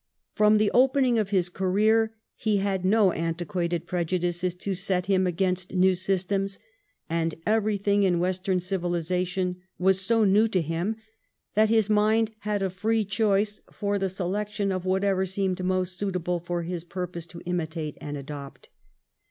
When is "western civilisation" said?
8.19-9.57